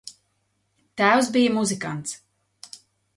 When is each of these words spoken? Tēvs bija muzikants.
Tēvs 1.01 1.29
bija 1.35 1.51
muzikants. 1.57 2.17